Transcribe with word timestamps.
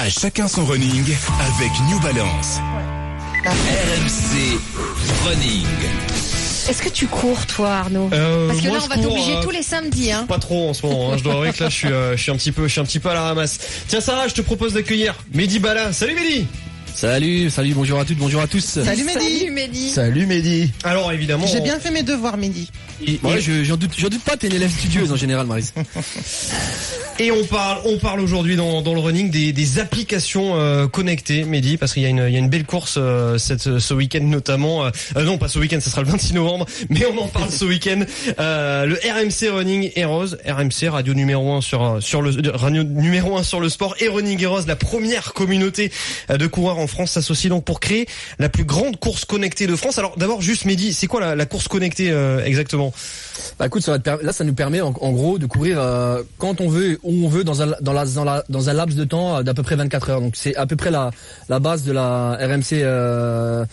À 0.00 0.08
chacun 0.08 0.46
son 0.46 0.64
running 0.64 1.02
avec 1.40 1.72
New 1.88 1.98
Balance. 1.98 2.60
RMC 3.44 4.56
Running. 5.26 5.66
Est-ce 6.68 6.80
que 6.80 6.88
tu 6.88 7.08
cours, 7.08 7.44
toi, 7.46 7.72
Arnaud 7.78 8.08
Euh, 8.12 8.46
Parce 8.46 8.60
que 8.60 8.68
moi, 8.68 8.78
là, 8.78 8.84
on 8.84 8.88
va 8.94 9.02
t'obliger 9.02 9.34
euh, 9.38 9.42
tous 9.42 9.50
les 9.50 9.64
samedis. 9.64 10.12
Hein. 10.12 10.26
Pas 10.28 10.38
trop 10.38 10.70
en 10.70 10.74
ce 10.74 10.86
moment, 10.86 11.12
hein. 11.12 11.16
je 11.18 11.24
dois 11.24 11.32
avouer 11.34 11.50
que 11.52 11.64
là 11.64 11.68
je 11.68 11.74
suis, 11.74 11.88
euh, 11.92 12.16
je 12.16 12.22
suis 12.22 12.30
un 12.30 12.36
petit 12.36 12.52
peu, 12.52 12.68
je 12.68 12.72
suis 12.72 12.80
un 12.80 12.84
petit 12.84 13.00
peu 13.00 13.08
à 13.10 13.14
la 13.14 13.22
ramasse. 13.22 13.58
Tiens 13.88 14.00
Sarah, 14.00 14.28
je 14.28 14.34
te 14.34 14.40
propose 14.40 14.74
d'accueillir 14.74 15.16
Mehdi 15.34 15.58
Bala. 15.58 15.92
Salut 15.92 16.14
Mehdi. 16.14 16.46
Salut, 16.98 17.48
salut, 17.48 17.74
bonjour 17.74 18.00
à 18.00 18.04
toutes, 18.04 18.18
bonjour 18.18 18.40
à 18.40 18.48
tous. 18.48 18.80
Salut 18.82 19.04
Mehdi 19.04 19.38
Salut, 19.38 19.50
Mehdi. 19.52 19.90
Salut 19.90 20.26
Mehdi. 20.26 20.72
Alors 20.82 21.12
évidemment, 21.12 21.46
J'ai 21.46 21.60
bien 21.60 21.78
fait 21.78 21.92
mes 21.92 22.02
devoirs 22.02 22.36
Mehdi. 22.36 22.68
Ouais, 23.22 23.40
je, 23.40 23.62
j'en 23.62 23.76
doute, 23.76 23.92
j'en 23.96 24.08
doute 24.08 24.24
pas, 24.24 24.36
t'es 24.36 24.48
une 24.48 24.54
élève 24.54 24.72
studieuse 24.72 25.12
en 25.12 25.16
général, 25.16 25.46
Marise. 25.46 25.72
et 27.20 27.30
on 27.30 27.44
parle, 27.44 27.82
on 27.84 27.98
parle 27.98 28.18
aujourd'hui 28.18 28.56
dans, 28.56 28.82
dans 28.82 28.94
le 28.94 28.98
running 28.98 29.30
des, 29.30 29.52
des 29.52 29.78
applications 29.78 30.56
euh, 30.56 30.88
connectées, 30.88 31.44
Mehdi, 31.44 31.76
parce 31.76 31.92
qu'il 31.92 32.02
y 32.02 32.06
a 32.06 32.08
une, 32.08 32.24
il 32.26 32.32
y 32.32 32.36
a 32.36 32.40
une 32.40 32.48
belle 32.48 32.64
course 32.64 32.96
euh, 32.98 33.38
cette, 33.38 33.78
ce 33.78 33.94
week-end 33.94 34.24
notamment. 34.24 34.84
Euh, 34.86 34.90
euh, 35.16 35.22
non, 35.22 35.38
pas 35.38 35.46
ce 35.46 35.60
week-end, 35.60 35.78
ce 35.80 35.90
sera 35.90 36.02
le 36.02 36.08
26 36.08 36.34
novembre, 36.34 36.66
mais 36.90 37.06
on 37.06 37.16
en 37.22 37.28
parle 37.28 37.50
ce 37.50 37.64
week-end. 37.64 38.00
Euh, 38.40 38.86
le 38.86 38.96
RMC 38.96 39.54
Running 39.56 39.92
Heroes, 39.94 40.34
RMC 40.44 40.88
radio 40.88 41.14
numéro 41.14 41.52
1 41.52 41.60
sur 41.60 41.84
euh, 41.84 42.00
sur 42.00 42.22
le 42.22 42.32
radio 42.52 42.82
numéro 42.82 43.36
1 43.36 43.44
sur 43.44 43.60
le 43.60 43.68
sport 43.68 43.94
et 44.00 44.08
Running 44.08 44.42
Heroes, 44.42 44.66
la 44.66 44.76
première 44.76 45.34
communauté 45.34 45.92
euh, 46.30 46.36
de 46.36 46.48
coureurs 46.48 46.78
en 46.78 46.87
France 46.88 47.12
s'associe 47.12 47.48
donc 47.48 47.64
pour 47.64 47.78
créer 47.80 48.08
la 48.40 48.48
plus 48.48 48.64
grande 48.64 48.98
course 48.98 49.24
connectée 49.24 49.66
de 49.68 49.76
France. 49.76 49.98
Alors 49.98 50.16
d'abord 50.18 50.40
juste 50.42 50.64
Mehdi, 50.64 50.92
c'est 50.92 51.06
quoi 51.06 51.20
la, 51.20 51.36
la 51.36 51.46
course 51.46 51.68
connectée 51.68 52.10
euh, 52.10 52.44
exactement? 52.44 52.92
Bah 53.58 53.66
écoute, 53.66 53.82
ça 53.82 53.92
va 53.92 53.98
te 53.98 54.04
per- 54.04 54.16
là 54.24 54.32
ça 54.32 54.44
nous 54.44 54.54
permet 54.54 54.80
en, 54.80 54.88
en 55.00 55.12
gros 55.12 55.38
de 55.38 55.46
courir 55.46 55.78
euh, 55.80 56.22
quand 56.38 56.60
on 56.60 56.68
veut, 56.68 56.98
où 57.04 57.24
on 57.24 57.28
veut, 57.28 57.44
dans 57.44 57.62
un, 57.62 57.66
dans 57.80 57.92
la, 57.92 58.04
dans 58.06 58.24
la, 58.24 58.44
dans 58.48 58.68
un 58.68 58.72
laps 58.72 58.96
de 58.96 59.04
temps 59.04 59.36
euh, 59.38 59.42
d'à 59.42 59.54
peu 59.54 59.62
près 59.62 59.76
24 59.76 60.10
heures. 60.10 60.20
Donc 60.20 60.34
c'est 60.36 60.56
à 60.56 60.66
peu 60.66 60.76
près 60.76 60.90
la, 60.90 61.10
la 61.48 61.58
base 61.60 61.84
de 61.84 61.92
la 61.92 62.36
RMC 62.40 62.72
euh, 62.72 63.64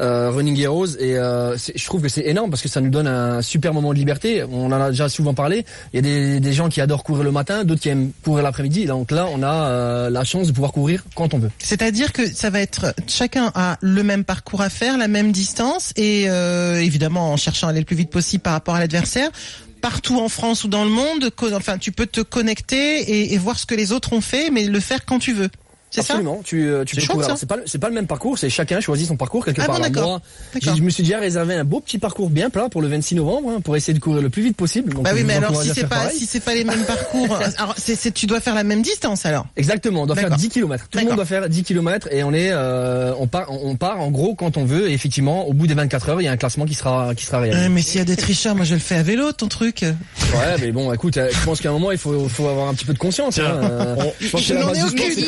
euh, 0.00 0.30
Running 0.30 0.58
Heroes 0.60 0.96
et 0.98 1.16
euh, 1.16 1.56
je 1.56 1.84
trouve 1.86 2.02
que 2.02 2.08
c'est 2.08 2.26
énorme 2.26 2.50
parce 2.50 2.62
que 2.62 2.68
ça 2.68 2.80
nous 2.80 2.90
donne 2.90 3.06
un 3.06 3.42
super 3.42 3.72
moment 3.74 3.92
de 3.92 3.98
liberté. 3.98 4.42
On 4.44 4.66
en 4.66 4.80
a 4.80 4.90
déjà 4.90 5.08
souvent 5.08 5.34
parlé. 5.34 5.64
Il 5.92 5.96
y 5.96 5.98
a 5.98 6.02
des, 6.02 6.40
des 6.40 6.52
gens 6.52 6.68
qui 6.68 6.80
adorent 6.80 7.04
courir 7.04 7.24
le 7.24 7.32
matin, 7.32 7.64
d'autres 7.64 7.80
qui 7.80 7.88
aiment 7.88 8.10
courir 8.24 8.42
l'après-midi. 8.44 8.86
Donc 8.86 9.10
là, 9.10 9.26
on 9.32 9.42
a 9.42 9.66
euh, 9.68 10.10
la 10.10 10.24
chance 10.24 10.46
de 10.46 10.52
pouvoir 10.52 10.72
courir 10.72 11.04
quand 11.14 11.34
on 11.34 11.38
veut. 11.38 11.50
C'est-à-dire 11.58 12.12
que 12.12 12.26
ça 12.32 12.50
va 12.50 12.60
chacun 13.06 13.52
a 13.54 13.78
le 13.80 14.02
même 14.02 14.24
parcours 14.24 14.60
à 14.60 14.70
faire, 14.70 14.98
la 14.98 15.08
même 15.08 15.32
distance 15.32 15.92
et 15.96 16.24
euh, 16.28 16.80
évidemment 16.80 17.32
en 17.32 17.36
cherchant 17.36 17.66
à 17.66 17.70
aller 17.70 17.80
le 17.80 17.86
plus 17.86 17.96
vite 17.96 18.10
possible 18.10 18.42
par 18.42 18.52
rapport 18.52 18.74
à 18.74 18.80
l'adversaire. 18.80 19.30
Partout 19.80 20.20
en 20.20 20.28
France 20.28 20.64
ou 20.64 20.68
dans 20.68 20.84
le 20.84 20.90
monde, 20.90 21.30
tu 21.80 21.90
peux 21.90 22.06
te 22.06 22.20
connecter 22.20 23.32
et 23.32 23.38
voir 23.38 23.58
ce 23.58 23.66
que 23.66 23.74
les 23.74 23.90
autres 23.90 24.12
ont 24.12 24.20
fait, 24.20 24.50
mais 24.50 24.64
le 24.64 24.80
faire 24.80 25.04
quand 25.04 25.18
tu 25.18 25.32
veux. 25.32 25.50
C'est 25.94 26.00
ça 26.02 26.14
Absolument. 26.14 26.40
Tu, 26.42 26.66
euh, 26.66 26.84
tu 26.84 26.98
C'est 27.00 27.06
peux 27.06 27.22
C'est 27.36 27.46
pas, 27.46 27.56
pas 27.80 27.88
le 27.88 27.94
même 27.94 28.06
parcours. 28.06 28.38
C'est 28.38 28.48
chacun 28.48 28.80
choisit 28.80 29.06
son 29.06 29.16
parcours 29.16 29.44
quelque 29.44 29.60
Ah 29.60 29.66
part. 29.66 29.76
bon, 29.78 29.82
Alors, 29.84 29.92
d'accord. 29.92 30.20
moi, 30.64 30.74
je 30.76 30.82
me 30.82 30.88
suis 30.90 31.02
déjà 31.02 31.18
réservé 31.18 31.54
un 31.54 31.64
beau 31.64 31.80
petit 31.80 31.98
parcours 31.98 32.30
bien 32.30 32.48
plat 32.50 32.68
pour 32.70 32.80
le 32.82 32.88
26 32.88 33.14
novembre 33.16 33.50
hein, 33.50 33.60
pour 33.60 33.76
essayer 33.76 33.92
de 33.92 33.98
courir 33.98 34.22
le 34.22 34.30
plus 34.30 34.42
vite 34.42 34.56
possible. 34.56 34.94
Donc, 34.94 35.04
Bah 35.04 35.10
oui, 35.14 35.22
mais 35.24 35.34
alors 35.34 35.62
si 35.62 35.68
c'est 35.74 35.82
pas 35.82 35.96
pareil. 35.96 36.16
si 36.18 36.24
c'est 36.26 36.40
pas 36.40 36.54
les 36.54 36.64
mêmes 36.64 36.84
parcours, 36.84 37.36
alors 37.58 37.74
c'est, 37.76 37.94
c'est- 37.94 38.10
tu 38.10 38.26
dois 38.26 38.40
faire 38.40 38.54
la 38.54 38.64
même 38.64 38.80
distance 38.82 39.26
alors. 39.26 39.46
Exactement, 39.56 40.02
on 40.02 40.06
doit 40.06 40.16
faire 40.16 40.24
D'accord. 40.24 40.38
10 40.38 40.48
km. 40.48 40.88
Tout 40.90 40.98
le 40.98 41.04
monde 41.04 41.16
doit 41.16 41.24
faire 41.26 41.48
10 41.48 41.62
km 41.62 42.08
et 42.10 42.24
on 42.24 42.32
est 42.32 42.48
euh, 42.52 43.12
on 43.18 43.26
part 43.26 43.50
on 43.50 43.76
part 43.76 44.00
en 44.00 44.10
gros 44.10 44.34
quand 44.34 44.56
on 44.56 44.64
veut 44.64 44.88
et 44.88 44.94
effectivement 44.94 45.46
au 45.46 45.52
bout 45.52 45.66
des 45.66 45.74
24 45.74 46.08
heures, 46.08 46.20
il 46.20 46.24
y 46.24 46.28
a 46.28 46.32
un 46.32 46.36
classement 46.38 46.64
qui 46.64 46.74
sera 46.74 47.14
qui 47.14 47.26
sera 47.26 47.38
Euh, 47.38 47.42
réalisé. 47.42 47.68
mais 47.68 47.82
s'il 47.82 47.98
y 47.98 48.02
a 48.02 48.04
des 48.06 48.16
tricheurs, 48.16 48.54
moi 48.54 48.64
je 48.64 48.74
le 48.74 48.80
fais 48.80 48.96
à 48.96 49.02
vélo 49.02 49.32
ton 49.32 49.48
truc. 49.48 49.82
Ouais, 49.82 50.56
mais 50.60 50.72
bon, 50.72 50.90
écoute, 50.92 51.16
euh, 51.18 51.28
je 51.30 51.44
pense 51.44 51.60
qu'à 51.60 51.68
un 51.68 51.72
moment 51.72 51.92
il 51.92 51.98
faut 51.98 52.28
faut 52.28 52.48
avoir 52.48 52.68
un 52.68 52.74
petit 52.74 52.86
peu 52.86 52.94
de 52.94 52.98
conscience 52.98 53.38
hein. 53.38 53.60
Je 54.20 54.26
Je 54.38 54.54
n'en 54.54 54.72
ai 54.72 54.82
aucune. 54.82 55.24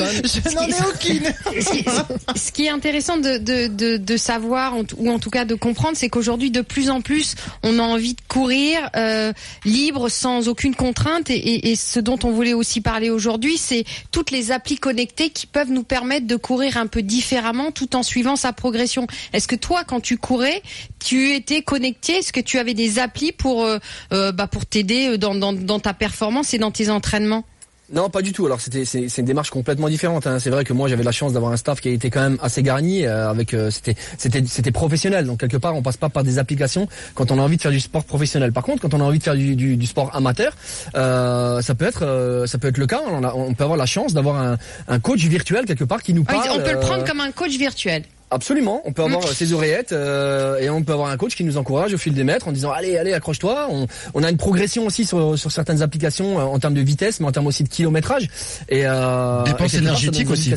N'en 0.54 0.66
ai 0.66 0.74
aucune. 0.88 1.32
Ce 2.36 2.52
qui- 2.52 2.64
est 2.64 2.68
intéressant 2.70 3.16
de, 3.18 3.36
de, 3.38 3.66
de, 3.66 3.96
de 3.98 4.16
savoir, 4.16 4.74
ou 4.96 5.10
en 5.10 5.18
tout 5.18 5.30
cas 5.30 5.44
de 5.44 5.54
comprendre, 5.54 5.96
c'est 5.96 6.08
qu'aujourd'hui, 6.08 6.50
de 6.50 6.60
plus 6.62 6.88
en 6.90 7.00
plus, 7.00 7.34
on 7.62 7.78
a 7.78 7.82
envie 7.82 8.14
de 8.14 8.20
courir 8.28 8.88
euh, 8.96 9.32
libre, 9.64 10.08
sans 10.08 10.48
aucune 10.48 10.74
contrainte. 10.74 11.30
Et, 11.30 11.34
et, 11.36 11.70
et 11.72 11.76
ce 11.76 12.00
dont 12.00 12.18
on 12.24 12.30
voulait 12.30 12.54
aussi 12.54 12.80
parler 12.80 13.10
aujourd'hui, 13.10 13.58
c'est 13.58 13.84
toutes 14.10 14.30
les 14.30 14.50
applis 14.52 14.76
connectées 14.76 15.30
qui 15.30 15.46
peuvent 15.46 15.70
nous 15.70 15.82
permettre 15.84 16.26
de 16.26 16.36
courir 16.36 16.76
un 16.76 16.86
peu 16.86 17.02
différemment 17.02 17.70
tout 17.70 17.96
en 17.96 18.02
suivant 18.02 18.36
sa 18.36 18.52
progression. 18.52 19.06
Est-ce 19.32 19.48
que 19.48 19.56
toi, 19.56 19.84
quand 19.84 20.00
tu 20.00 20.16
courais, 20.16 20.62
tu 21.04 21.32
étais 21.32 21.62
connecté? 21.62 22.14
Est-ce 22.18 22.32
que 22.32 22.40
tu 22.40 22.58
avais 22.58 22.74
des 22.74 22.98
applis 22.98 23.32
pour, 23.32 23.64
euh, 23.64 23.78
euh, 24.12 24.32
bah, 24.32 24.46
pour 24.46 24.64
t'aider 24.66 25.18
dans, 25.18 25.34
dans, 25.34 25.52
dans 25.52 25.80
ta 25.80 25.92
performance 25.94 26.54
et 26.54 26.58
dans 26.58 26.70
tes 26.70 26.88
entraînements? 26.90 27.44
Non, 27.92 28.08
pas 28.08 28.22
du 28.22 28.32
tout. 28.32 28.46
Alors 28.46 28.62
c'était 28.62 28.86
c'est 28.86 29.10
c'est 29.10 29.20
une 29.20 29.26
démarche 29.26 29.50
complètement 29.50 29.90
différente. 29.90 30.26
hein. 30.26 30.38
C'est 30.38 30.48
vrai 30.48 30.64
que 30.64 30.72
moi 30.72 30.88
j'avais 30.88 31.02
la 31.02 31.12
chance 31.12 31.34
d'avoir 31.34 31.52
un 31.52 31.58
staff 31.58 31.80
qui 31.82 31.88
a 31.88 31.92
été 31.92 32.08
quand 32.08 32.22
même 32.22 32.38
assez 32.40 32.62
garni. 32.62 33.04
euh, 33.04 33.28
avec 33.28 33.52
euh, 33.52 33.70
c'était 33.70 33.94
c'était 34.16 34.42
c'était 34.46 34.70
professionnel. 34.72 35.26
Donc 35.26 35.40
quelque 35.40 35.58
part 35.58 35.76
on 35.76 35.82
passe 35.82 35.98
pas 35.98 36.08
par 36.08 36.24
des 36.24 36.38
applications 36.38 36.88
quand 37.14 37.30
on 37.30 37.38
a 37.38 37.42
envie 37.42 37.56
de 37.58 37.62
faire 37.62 37.70
du 37.72 37.80
sport 37.80 38.04
professionnel. 38.04 38.52
Par 38.52 38.62
contre 38.64 38.80
quand 38.80 38.94
on 38.94 39.00
a 39.00 39.04
envie 39.04 39.18
de 39.18 39.22
faire 39.22 39.34
du, 39.34 39.54
du, 39.54 39.76
du 39.76 39.86
sport 39.86 40.10
amateur, 40.16 40.56
euh, 40.96 41.60
ça 41.60 41.74
peut 41.74 41.84
être 41.84 42.04
euh, 42.06 42.46
ça 42.46 42.56
peut 42.56 42.68
être 42.68 42.78
le 42.78 42.86
cas. 42.86 43.02
On, 43.06 43.22
a- 43.22 43.34
on 43.34 43.52
peut 43.52 43.64
avoir 43.64 43.76
la 43.78 43.86
chance 43.86 44.14
d'avoir 44.14 44.36
un, 44.40 44.56
un 44.88 44.98
coach 44.98 45.20
virtuel 45.24 45.66
quelque 45.66 45.84
part 45.84 46.02
qui 46.02 46.14
nous 46.14 46.24
Ah, 46.28 46.32
parle. 46.32 46.48
On 46.52 46.62
peut 46.62 46.70
le 46.72 46.78
euh, 46.78 46.80
prendre 46.80 47.04
comme 47.04 47.20
un 47.20 47.32
coach 47.32 47.56
virtuel. 47.58 48.04
Absolument, 48.34 48.82
on 48.84 48.92
peut 48.92 49.02
avoir 49.04 49.22
Mm. 49.22 49.34
ses 49.34 49.52
oreillettes 49.52 49.92
euh, 49.92 50.58
et 50.58 50.68
on 50.68 50.82
peut 50.82 50.92
avoir 50.92 51.08
un 51.08 51.16
coach 51.16 51.36
qui 51.36 51.44
nous 51.44 51.56
encourage 51.56 51.94
au 51.94 51.98
fil 51.98 52.12
des 52.14 52.24
mètres 52.24 52.48
en 52.48 52.52
disant 52.52 52.72
allez 52.72 52.98
allez 52.98 53.12
accroche-toi. 53.14 53.68
On, 53.70 53.86
on 54.14 54.22
a 54.24 54.28
une 54.30 54.36
progression 54.36 54.86
aussi 54.86 55.04
sur, 55.04 55.38
sur 55.38 55.52
certaines 55.52 55.82
applications 55.82 56.40
euh, 56.40 56.42
en 56.42 56.58
termes 56.58 56.74
de 56.74 56.80
vitesse, 56.80 57.20
mais 57.20 57.26
en 57.26 57.32
termes 57.32 57.46
aussi 57.46 57.62
de 57.62 57.68
kilométrage 57.68 58.28
et 58.68 58.82
euh, 58.86 59.44
Dépense 59.44 59.46
et 59.46 59.50
quelque 59.50 59.56
part, 59.58 59.68
ça 59.70 59.76
donne 59.76 59.84
énergétique 59.86 60.26
des 60.26 60.32
aussi. 60.32 60.52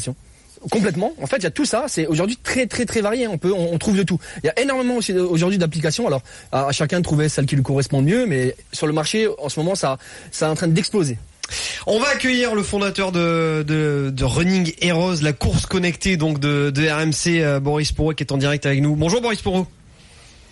Complètement. 0.72 1.14
En 1.22 1.28
fait, 1.28 1.38
il 1.38 1.44
y 1.44 1.48
a 1.48 1.52
tout 1.52 1.66
ça. 1.66 1.86
C'est 1.88 2.08
aujourd'hui 2.08 2.38
très 2.42 2.66
très 2.66 2.86
très 2.86 3.02
varié. 3.02 3.28
On 3.28 3.38
peut, 3.38 3.54
on, 3.54 3.74
on 3.74 3.78
trouve 3.78 3.96
de 3.96 4.02
tout. 4.04 4.20
Il 4.44 4.48
y 4.48 4.50
a 4.50 4.59
énormément 4.59 4.96
aussi 4.96 5.14
aujourd'hui 5.14 5.59
d'applications. 5.59 6.08
Alors, 6.08 6.24
à, 6.52 6.68
à 6.68 6.72
chacun 6.72 6.98
de 6.98 7.04
trouver 7.04 7.30
celle 7.30 7.46
qui 7.46 7.56
lui 7.56 7.64
correspond 7.64 8.00
le 8.00 8.06
mieux, 8.06 8.26
mais 8.26 8.56
sur 8.74 8.88
le 8.88 8.94
marché 8.94 9.28
en 9.38 9.50
ce 9.50 9.59
moment, 9.59 9.76
ça, 9.76 10.00
ça 10.32 10.48
est 10.48 10.50
en 10.50 10.56
train 10.56 10.68
d'exploser. 10.68 11.20
On 11.85 12.00
va 12.00 12.09
accueillir 12.09 12.56
le 12.56 12.63
fondateur 12.63 13.12
de, 13.12 13.63
de, 13.66 14.09
de 14.13 14.24
Running 14.24 14.74
Heroes, 14.81 15.22
la 15.22 15.34
course 15.34 15.66
connectée 15.66 16.18
donc 16.18 16.40
de, 16.40 16.69
de 16.69 16.88
RMC, 16.88 17.41
euh, 17.41 17.59
Boris 17.59 17.91
Pourreau, 17.91 18.13
qui 18.13 18.24
est 18.24 18.31
en 18.31 18.38
direct 18.38 18.66
avec 18.66 18.81
nous. 18.81 18.96
Bonjour 18.96 19.22
Boris 19.22 19.41
Pourreau. 19.41 19.68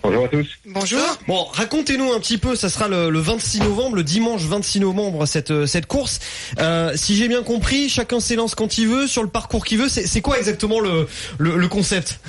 Bonjour 0.03 0.25
à 0.25 0.28
tous. 0.28 0.47
Bonjour. 0.67 1.01
Bon, 1.28 1.45
racontez-nous 1.45 2.13
un 2.13 2.19
petit 2.19 2.38
peu, 2.38 2.56
ça 2.56 2.69
sera 2.69 2.88
le, 2.88 3.09
le 3.09 3.19
26 3.19 3.61
novembre, 3.61 3.95
le 3.95 4.03
dimanche 4.03 4.44
26 4.44 4.81
novembre, 4.81 5.25
cette, 5.25 5.50
euh, 5.50 5.66
cette 5.66 5.88
course. 5.88 6.19
Euh, 6.59 6.91
si 6.95 7.16
j'ai 7.16 7.27
bien 7.27 7.41
compris, 7.41 7.89
chacun 7.89 8.19
s'élance 8.19 8.53
quand 8.53 8.77
il 8.77 8.88
veut, 8.88 9.07
sur 9.07 9.23
le 9.23 9.29
parcours 9.29 9.66
qu'il 9.66 9.79
veut. 9.79 9.89
C'est 9.89 10.22
quoi 10.22 10.38
exactement 10.38 10.79
le, 10.79 11.07
le, 11.39 11.57
le 11.57 11.67
concept? 11.67 12.19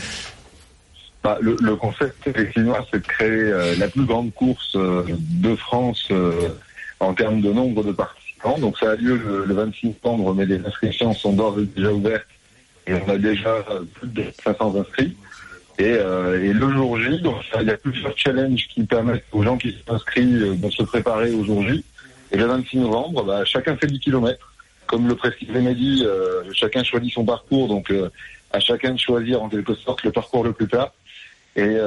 Bah, 1.27 1.39
le, 1.41 1.57
le 1.61 1.75
concept, 1.75 2.25
effectivement, 2.29 2.77
c'est 2.89 3.01
de 3.01 3.07
créer 3.07 3.29
euh, 3.29 3.75
la 3.77 3.89
plus 3.89 4.05
grande 4.05 4.33
course 4.33 4.77
euh, 4.77 5.03
de 5.09 5.57
France 5.57 6.07
euh, 6.13 6.49
en 7.01 7.15
termes 7.15 7.41
de 7.41 7.53
nombre 7.53 7.83
de 7.83 7.91
Donc 8.59 8.79
ça 8.79 8.93
a 8.93 8.97
lieu 8.97 9.17
le, 9.17 9.45
le 9.45 9.55
26 9.55 9.95
novembre, 10.05 10.35
mais 10.35 10.47
les 10.47 10.65
inscriptions 10.65 11.13
sont 11.13 11.59
et 11.59 11.67
déjà 11.67 11.93
ouvertes 11.93 12.27
et 12.87 12.95
on 12.95 13.09
a 13.09 13.19
déjà 13.19 13.65
plus 13.95 14.09
de 14.09 14.25
500 14.45 14.77
inscrits. 14.81 15.17
Et, 15.79 15.85
euh, 15.85 16.43
et 16.43 16.53
le 16.53 16.71
jour 16.71 16.99
J, 16.99 17.21
il 17.61 17.67
y 17.67 17.71
a 17.71 17.77
plusieurs 17.77 18.17
challenges 18.17 18.67
qui 18.69 18.85
permettent 18.85 19.25
aux 19.33 19.43
gens 19.43 19.59
qui 19.59 19.73
sont 19.73 19.95
inscrits 19.95 20.35
euh, 20.35 20.55
de 20.55 20.71
se 20.71 20.83
préparer 20.85 21.33
au 21.33 21.45
jour 21.45 21.63
J. 21.69 21.85
Et 22.33 22.37
le 22.39 22.47
26 22.47 22.79
novembre, 22.79 23.25
bah, 23.25 23.45
chacun 23.45 23.77
fait 23.77 23.87
10 23.87 24.01
kilomètres. 24.01 24.53
Comme 24.87 25.09
le 25.09 25.17
précisait 25.17 25.61
Mehdi, 25.61 26.05
euh, 26.07 26.45
chacun 26.53 26.83
choisit 26.85 27.13
son 27.13 27.25
parcours, 27.25 27.69
donc 27.69 27.91
euh, 27.91 28.09
à 28.53 28.61
chacun 28.61 28.93
de 28.93 28.99
choisir 28.99 29.43
en 29.43 29.49
quelque 29.49 29.75
sorte 29.75 30.05
le 30.05 30.13
parcours 30.13 30.45
le 30.45 30.53
plus 30.53 30.69
plat. 30.69 30.93
Et, 31.57 31.79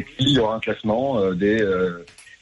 puis 0.00 0.14
il 0.18 0.30
y 0.30 0.38
aura 0.38 0.56
un 0.56 0.60
classement 0.60 1.30
des, 1.32 1.62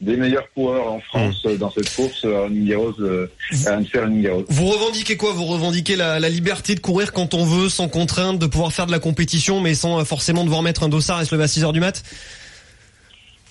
des 0.00 0.16
meilleurs 0.16 0.50
coureurs 0.52 0.92
en 0.92 1.00
France 1.00 1.42
euh, 1.46 1.56
dans 1.56 1.70
cette 1.70 1.94
course 1.94 2.24
euh, 2.24 2.42
Running 2.42 2.70
Heroes, 2.70 2.94
euh, 3.00 3.26
RMC 3.66 3.88
Running 3.94 4.24
Heroes. 4.26 4.44
Vous 4.48 4.66
revendiquez 4.66 5.16
quoi? 5.16 5.32
Vous 5.32 5.44
revendiquez 5.44 5.96
la, 5.96 6.20
la 6.20 6.28
liberté 6.28 6.74
de 6.74 6.80
courir 6.80 7.12
quand 7.12 7.32
on 7.34 7.44
veut, 7.44 7.68
sans 7.68 7.88
contrainte, 7.88 8.38
de 8.38 8.46
pouvoir 8.46 8.72
faire 8.72 8.86
de 8.86 8.92
la 8.92 8.98
compétition, 8.98 9.60
mais 9.60 9.74
sans 9.74 10.00
euh, 10.00 10.04
forcément 10.04 10.44
devoir 10.44 10.62
mettre 10.62 10.82
un 10.82 10.88
dossard 10.88 11.20
et 11.22 11.24
se 11.24 11.34
lever 11.34 11.44
à 11.44 11.48
6 11.48 11.64
heures 11.64 11.72
du 11.72 11.80
mat? 11.80 12.02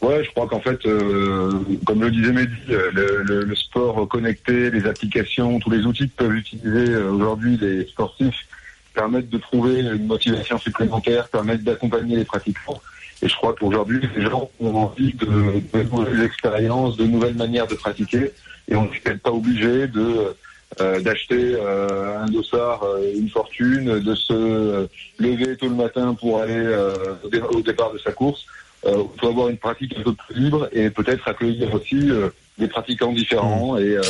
Ouais, 0.01 0.21
je 0.25 0.29
crois 0.31 0.47
qu'en 0.47 0.59
fait, 0.59 0.85
euh, 0.85 1.49
comme 1.85 2.01
le 2.01 2.11
disait 2.11 2.33
Mehdi, 2.33 2.51
euh, 2.71 2.91
le, 2.93 3.23
le- 3.23 3.43
le 3.45 3.55
sport 3.55 4.05
connecté, 4.09 4.69
les 4.69 4.85
applications, 4.85 5.59
tous 5.59 5.69
les 5.69 5.85
outils 5.85 6.09
que 6.09 6.15
peuvent 6.25 6.35
utiliser 6.35 6.91
euh, 6.91 7.09
aujourd'hui 7.09 7.57
les 7.61 7.85
sportifs 7.87 8.45
permettent 8.93 9.29
de 9.29 9.37
trouver 9.37 9.79
une 9.79 10.05
motivation 10.05 10.59
supplémentaire, 10.59 11.29
permettent 11.29 11.63
d'accompagner 11.63 12.17
les 12.17 12.25
pratiquants. 12.25 12.81
Et 13.23 13.29
je 13.29 13.35
crois 13.37 13.55
qu'aujourd'hui, 13.57 14.01
les 14.15 14.23
gens 14.23 14.49
ont 14.59 14.75
envie 14.75 15.13
de, 15.13 15.25
de 15.25 15.83
nouvelles 15.83 16.23
expériences, 16.23 16.97
de 16.97 17.05
nouvelles 17.05 17.35
manières 17.35 17.67
de 17.67 17.75
pratiquer. 17.75 18.31
Et 18.67 18.75
on 18.75 18.83
n'est 18.83 18.99
peut-être 18.99 19.21
pas 19.21 19.31
obligé 19.31 19.87
de 19.87 20.35
euh, 20.81 20.99
d'acheter 20.99 21.55
euh, 21.55 22.19
un 22.19 22.25
dossard, 22.25 22.83
euh, 22.83 23.13
une 23.15 23.29
fortune, 23.29 23.99
de 23.99 24.15
se 24.15 24.33
euh, 24.33 24.87
lever 25.19 25.55
tôt 25.55 25.69
le 25.69 25.75
matin 25.75 26.15
pour 26.19 26.41
aller 26.41 26.53
euh, 26.55 26.95
au 27.23 27.57
au 27.57 27.61
départ 27.61 27.93
de 27.93 27.99
sa 27.99 28.11
course. 28.11 28.45
Euh, 28.85 28.97
on 28.97 29.05
peut 29.05 29.27
avoir 29.27 29.47
une 29.49 29.57
pratique 29.57 29.95
un 29.97 30.01
peu 30.01 30.13
plus 30.13 30.35
libre 30.35 30.67
et 30.73 30.89
peut-être 30.89 31.27
accueillir 31.27 31.73
aussi 31.73 32.09
euh, 32.09 32.29
des 32.57 32.67
pratiquants 32.67 33.13
différents 33.13 33.77
et, 33.77 33.95
euh, 33.95 34.01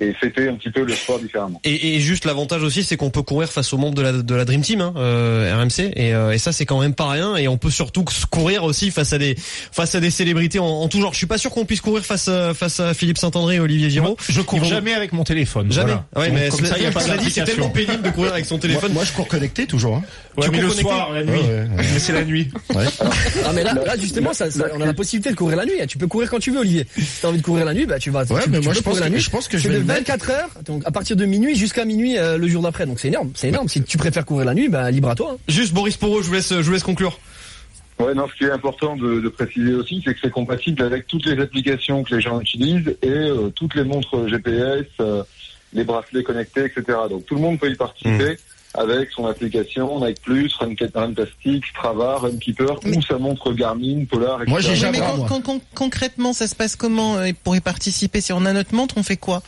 et 0.00 0.12
fêter 0.14 0.48
un 0.48 0.54
petit 0.54 0.70
peu 0.70 0.84
le 0.84 0.94
sport 0.94 1.18
différemment. 1.20 1.60
Et, 1.64 1.96
et 1.96 2.00
juste 2.00 2.24
l'avantage 2.24 2.62
aussi, 2.62 2.82
c'est 2.82 2.96
qu'on 2.96 3.10
peut 3.10 3.22
courir 3.22 3.48
face 3.50 3.72
aux 3.72 3.78
membres 3.78 3.94
de 3.94 4.02
la, 4.02 4.12
de 4.12 4.34
la 4.34 4.44
Dream 4.44 4.62
Team, 4.62 4.80
hein, 4.80 4.94
euh, 4.96 5.54
RMC, 5.60 5.92
et, 5.96 6.14
euh, 6.14 6.32
et 6.32 6.38
ça 6.38 6.52
c'est 6.52 6.66
quand 6.66 6.80
même 6.80 6.94
pas 6.94 7.08
rien. 7.10 7.36
Et 7.36 7.46
on 7.48 7.58
peut 7.58 7.70
surtout 7.70 8.04
courir 8.30 8.64
aussi 8.64 8.90
face 8.90 9.12
à 9.12 9.18
des 9.18 9.36
face 9.36 9.94
à 9.94 10.00
des 10.00 10.10
célébrités 10.10 10.58
en, 10.58 10.66
en 10.66 10.88
tout 10.88 11.00
genre. 11.00 11.12
Je 11.12 11.18
suis 11.18 11.26
pas 11.26 11.38
sûr 11.38 11.50
qu'on 11.50 11.64
puisse 11.64 11.80
courir 11.80 12.04
face 12.04 12.28
à, 12.28 12.54
face 12.54 12.80
à 12.80 12.94
Philippe 12.94 13.18
Saint-André 13.18 13.56
et 13.56 13.60
Olivier 13.60 13.90
Giraud. 13.90 14.16
Je 14.28 14.40
cours 14.40 14.58
vont- 14.60 14.64
jamais 14.66 14.94
avec 14.94 15.12
mon 15.12 15.24
téléphone. 15.24 15.70
Jamais. 15.72 15.92
voilà. 16.14 16.28
Ouais, 16.30 16.34
mais 16.34 16.48
Comme 16.48 16.60
cela- 16.60 16.70
ça, 16.70 16.78
y 16.78 16.86
a 16.86 16.90
pas 16.90 17.16
dit, 17.18 17.30
c'est 17.30 17.44
tellement 17.44 17.70
pénible 17.70 18.02
de 18.02 18.10
courir 18.10 18.32
avec 18.32 18.44
son 18.46 18.58
téléphone. 18.58 18.92
moi, 18.92 19.04
je 19.04 19.12
cours 19.12 19.28
connecté 19.28 19.66
toujours. 19.66 19.96
Hein. 19.96 20.02
Ouais, 20.36 20.46
Tu 20.46 20.50
mais 20.52 20.58
cours 20.58 20.68
le 20.68 20.68
connecté 20.70 20.82
soir, 20.82 21.12
la 21.12 21.22
nuit. 21.24 21.30
Ouais, 21.32 21.38
ouais, 21.38 21.48
ouais. 21.60 21.68
Mais 21.76 21.98
c'est 21.98 22.12
la 22.12 22.24
nuit. 22.24 22.48
Ah 23.44 23.52
mais 23.54 23.62
là, 23.62 23.74
là 23.74 23.96
justement, 23.98 24.32
ça, 24.32 24.50
ça- 24.50 24.64
on 24.74 24.80
a 24.80 24.86
la 24.86 24.94
possibilité 24.94 25.30
de 25.30 25.36
courir 25.36 25.56
la 25.56 25.64
nuit. 25.66 25.72
Tu 25.88 25.98
peux 25.98 26.06
courir 26.06 26.30
quand 26.30 26.38
tu 26.38 26.50
veux, 26.50 26.60
Olivier. 26.60 26.86
T'as 27.20 27.28
envie 27.28 27.38
de 27.38 27.42
courir 27.42 27.64
la 27.64 27.74
nuit, 27.74 27.86
bah 27.86 27.98
tu 27.98 28.10
vas. 28.10 28.24
Ouais, 28.24 28.42
tu, 28.44 28.50
mais 28.50 28.58
tu 28.60 28.64
moi, 28.64 28.74
je 28.74 28.80
pense 28.80 28.98
que- 29.00 29.08
nuit. 29.08 29.20
je 29.20 29.30
pense 29.30 29.48
que 29.48 29.58
je 29.58 29.68
vais. 29.68 29.81
24 29.82 30.30
heures, 30.30 30.50
donc 30.64 30.82
à 30.86 30.90
partir 30.90 31.16
de 31.16 31.24
minuit 31.24 31.54
jusqu'à 31.56 31.84
minuit 31.84 32.18
euh, 32.18 32.38
le 32.38 32.48
jour 32.48 32.62
d'après. 32.62 32.86
Donc 32.86 33.00
c'est 33.00 33.08
énorme, 33.08 33.30
c'est 33.34 33.48
énorme. 33.48 33.68
Si 33.68 33.82
tu 33.82 33.98
préfères 33.98 34.24
courir 34.24 34.46
la 34.46 34.54
nuit, 34.54 34.68
bah 34.68 34.90
libre 34.90 35.10
à 35.10 35.14
toi. 35.14 35.32
hein. 35.34 35.38
Juste 35.48 35.72
Boris 35.74 35.96
Porot, 35.96 36.22
je 36.22 36.28
vous 36.28 36.34
laisse, 36.34 36.48
je 36.50 36.60
vous 36.62 36.72
laisse 36.72 36.82
conclure. 36.82 37.18
Ouais, 37.98 38.14
non, 38.14 38.26
ce 38.26 38.36
qui 38.36 38.44
est 38.44 38.50
important 38.50 38.96
de, 38.96 39.20
de 39.20 39.28
préciser 39.28 39.74
aussi, 39.74 40.02
c'est 40.04 40.14
que 40.14 40.20
c'est 40.22 40.30
compatible 40.30 40.82
avec 40.82 41.06
toutes 41.06 41.24
les 41.26 41.40
applications 41.40 42.02
que 42.02 42.14
les 42.16 42.20
gens 42.20 42.40
utilisent 42.40 42.96
et 43.02 43.08
euh, 43.08 43.50
toutes 43.54 43.74
les 43.76 43.84
montres 43.84 44.26
GPS, 44.28 44.86
euh, 45.00 45.22
les 45.72 45.84
bracelets 45.84 46.22
connectés, 46.24 46.64
etc. 46.64 46.98
Donc 47.08 47.26
tout 47.26 47.34
le 47.36 47.40
monde 47.40 47.60
peut 47.60 47.70
y 47.70 47.76
participer 47.76 48.38
avec 48.74 49.10
son 49.10 49.26
application 49.26 50.00
Nike 50.04 50.22
Plus, 50.22 50.52
Run- 50.54 50.74
Runtastic, 50.94 51.64
Strava, 51.66 52.16
Runkeeper 52.16 52.80
Mais- 52.84 52.96
ou 52.96 53.02
sa 53.02 53.18
montre 53.18 53.52
Garmin, 53.52 54.06
Polar, 54.06 54.36
etc. 54.40 54.50
Moi, 54.50 54.60
j'ai 54.60 54.74
jamais- 54.74 54.98
mais 54.98 55.04
Jabra, 55.04 55.12
con- 55.12 55.18
moi. 55.18 55.28
con- 55.28 55.40
con- 55.42 55.60
concrètement, 55.74 56.32
ça 56.32 56.48
se 56.48 56.54
passe 56.56 56.74
comment 56.74 57.16
pour 57.44 57.54
y 57.54 57.60
participer? 57.60 58.20
Si 58.22 58.32
on 58.32 58.44
a 58.46 58.52
notre 58.54 58.74
montre, 58.74 58.94
on 58.96 59.02
fait 59.02 59.18
quoi? 59.18 59.42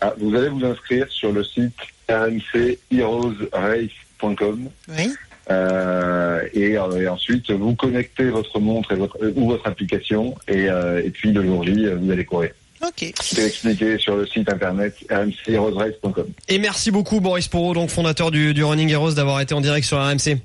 Ah, 0.00 0.14
vous 0.18 0.34
allez 0.34 0.48
vous 0.48 0.64
inscrire 0.64 1.06
sur 1.10 1.32
le 1.32 1.44
site 1.44 1.74
rmcheroesrace.com 2.08 4.68
Oui. 4.88 5.12
euh, 5.50 6.40
et, 6.54 6.76
euh, 6.78 7.00
et 7.00 7.08
ensuite 7.08 7.50
vous 7.50 7.74
connectez 7.74 8.30
votre 8.30 8.58
montre 8.60 8.92
et 8.92 8.96
votre, 8.96 9.18
euh, 9.22 9.32
ou 9.36 9.48
votre 9.48 9.66
application 9.66 10.34
et, 10.48 10.68
euh, 10.68 11.02
et 11.04 11.10
puis 11.10 11.32
le 11.32 11.42
jour 11.44 11.64
J, 11.64 11.86
vous 12.00 12.10
allez 12.10 12.24
courir. 12.24 12.50
Ok. 12.82 13.12
C'est 13.20 13.44
expliqué 13.46 13.98
sur 13.98 14.16
le 14.16 14.26
site 14.26 14.50
internet 14.50 14.94
rmcheroesrace.com. 15.10 16.28
Et 16.48 16.58
merci 16.58 16.90
beaucoup 16.90 17.20
Boris 17.20 17.46
Porot, 17.46 17.74
donc 17.74 17.90
fondateur 17.90 18.30
du, 18.30 18.54
du 18.54 18.64
Running 18.64 18.88
Heroes, 18.90 19.12
d'avoir 19.12 19.40
été 19.42 19.52
en 19.54 19.60
direct 19.60 19.86
sur 19.86 19.98
RMC. 19.98 20.38